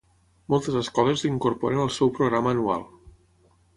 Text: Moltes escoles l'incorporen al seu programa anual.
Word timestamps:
Moltes 0.53 0.77
escoles 0.79 1.25
l'incorporen 1.25 1.83
al 1.85 1.93
seu 1.99 2.13
programa 2.21 2.53
anual. 2.57 2.87